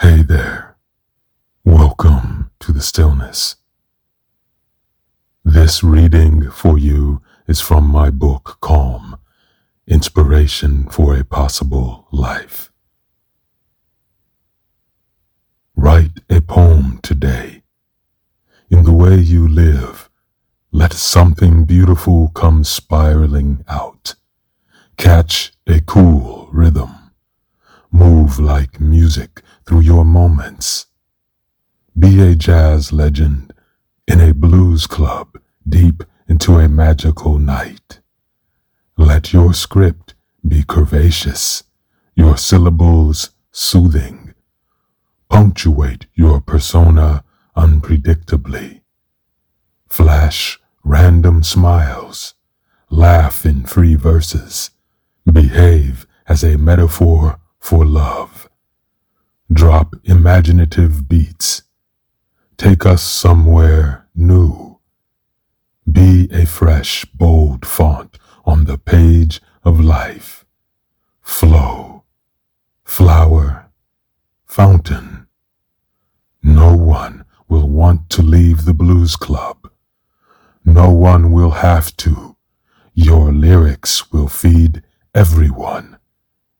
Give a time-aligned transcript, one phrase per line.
[0.00, 0.76] Hey there.
[1.64, 3.56] Welcome to the stillness.
[5.42, 9.16] This reading for you is from my book, Calm
[9.88, 12.70] Inspiration for a Possible Life.
[15.74, 17.62] Write a poem today.
[18.68, 20.10] In the way you live,
[20.72, 24.14] let something beautiful come spiraling out.
[24.98, 26.95] Catch a cool rhythm.
[27.90, 30.86] Move like music through your moments.
[31.98, 33.52] Be a jazz legend
[34.06, 35.38] in a blues club
[35.68, 38.00] deep into a magical night.
[38.96, 40.14] Let your script
[40.46, 41.62] be curvaceous,
[42.14, 44.34] your syllables soothing.
[45.28, 47.24] Punctuate your persona
[47.56, 48.82] unpredictably.
[49.88, 52.34] Flash random smiles.
[52.90, 54.70] Laugh in free verses.
[55.30, 58.48] Behave as a metaphor for love.
[59.52, 61.64] Drop imaginative beats.
[62.56, 64.78] Take us somewhere new.
[65.90, 70.44] Be a fresh, bold font on the page of life.
[71.22, 72.04] Flow.
[72.84, 73.66] Flower.
[74.44, 75.26] Fountain.
[76.44, 79.68] No one will want to leave the blues club.
[80.64, 82.36] No one will have to.
[82.94, 84.84] Your lyrics will feed
[85.16, 85.98] everyone.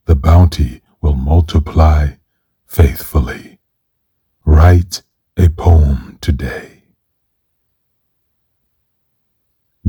[0.07, 2.09] The bounty will multiply
[2.67, 3.61] faithfully.
[4.45, 5.03] Write
[5.37, 6.83] a poem today.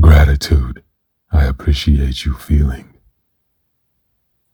[0.00, 0.84] Gratitude,
[1.32, 2.94] I appreciate you feeling,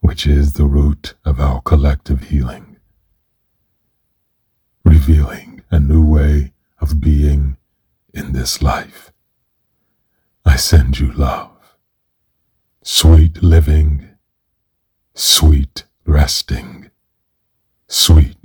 [0.00, 2.78] which is the root of our collective healing,
[4.86, 7.58] revealing a new way of being
[8.14, 9.12] in this life.
[10.46, 11.76] I send you love,
[12.82, 14.13] sweet living,
[16.24, 16.90] resting,
[17.86, 18.43] sweet.